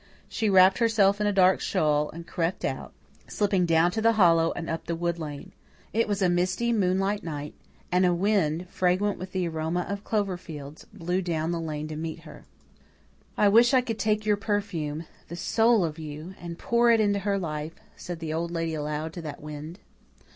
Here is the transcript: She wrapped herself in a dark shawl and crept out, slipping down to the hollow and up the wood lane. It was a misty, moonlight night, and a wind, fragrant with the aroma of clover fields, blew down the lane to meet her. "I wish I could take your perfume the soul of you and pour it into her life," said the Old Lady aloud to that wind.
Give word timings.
She 0.27 0.49
wrapped 0.49 0.79
herself 0.79 1.21
in 1.21 1.27
a 1.27 1.31
dark 1.31 1.59
shawl 1.61 2.09
and 2.09 2.25
crept 2.25 2.65
out, 2.65 2.91
slipping 3.27 3.67
down 3.67 3.91
to 3.91 4.01
the 4.01 4.13
hollow 4.13 4.51
and 4.53 4.67
up 4.67 4.87
the 4.87 4.95
wood 4.95 5.19
lane. 5.19 5.51
It 5.93 6.07
was 6.07 6.23
a 6.23 6.27
misty, 6.27 6.73
moonlight 6.73 7.23
night, 7.23 7.53
and 7.91 8.03
a 8.03 8.11
wind, 8.11 8.67
fragrant 8.71 9.19
with 9.19 9.31
the 9.31 9.47
aroma 9.47 9.85
of 9.87 10.03
clover 10.03 10.37
fields, 10.37 10.87
blew 10.91 11.21
down 11.21 11.51
the 11.51 11.59
lane 11.61 11.87
to 11.89 11.95
meet 11.95 12.21
her. 12.21 12.45
"I 13.37 13.47
wish 13.47 13.75
I 13.75 13.81
could 13.81 13.99
take 13.99 14.25
your 14.25 14.37
perfume 14.37 15.05
the 15.27 15.35
soul 15.35 15.85
of 15.85 15.99
you 15.99 16.33
and 16.41 16.57
pour 16.57 16.89
it 16.89 16.99
into 16.99 17.19
her 17.19 17.37
life," 17.37 17.75
said 17.95 18.17
the 18.17 18.33
Old 18.33 18.49
Lady 18.49 18.73
aloud 18.73 19.13
to 19.13 19.21
that 19.21 19.39
wind. 19.43 19.77